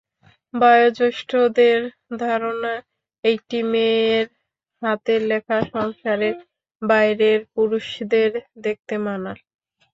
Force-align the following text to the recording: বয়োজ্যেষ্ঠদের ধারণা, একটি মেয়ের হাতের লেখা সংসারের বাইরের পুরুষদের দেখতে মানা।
বয়োজ্যেষ্ঠদের 0.53 1.79
ধারণা, 2.19 2.73
একটি 3.23 3.57
মেয়ের 3.71 4.25
হাতের 4.81 5.21
লেখা 5.31 5.57
সংসারের 5.71 6.35
বাইরের 6.81 7.39
পুরুষদের 7.53 8.31
দেখতে 8.65 8.95
মানা। 9.05 9.33